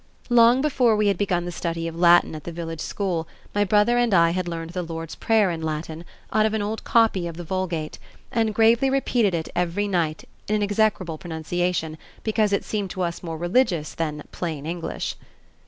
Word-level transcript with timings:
Long 0.31 0.61
before 0.63 0.95
we 0.95 1.09
had 1.09 1.17
begun 1.19 1.45
the 1.45 1.51
study 1.51 1.87
of 1.87 1.95
Latin 1.95 2.33
at 2.33 2.43
the 2.43 2.51
village 2.51 2.79
school, 2.81 3.27
my 3.53 3.63
brother 3.63 3.99
and 3.99 4.15
I 4.15 4.31
had 4.31 4.47
learned 4.47 4.71
the 4.71 4.81
Lord's 4.81 5.13
Prayer 5.13 5.51
in 5.51 5.61
Latin 5.61 6.05
out 6.33 6.47
of 6.47 6.55
an 6.55 6.61
old 6.63 6.83
copy 6.83 7.27
of 7.27 7.37
the 7.37 7.43
Vulgate, 7.43 7.99
and 8.31 8.51
gravely 8.55 8.89
repeated 8.89 9.35
it 9.35 9.49
every 9.55 9.87
night 9.87 10.27
in 10.47 10.55
an 10.55 10.63
execrable 10.63 11.19
pronunciation 11.19 11.99
because 12.23 12.51
it 12.51 12.63
seemed 12.65 12.89
to 12.89 13.03
us 13.03 13.21
more 13.21 13.37
religious 13.37 13.93
than 13.93 14.23
"plain 14.31 14.65
English." 14.65 15.17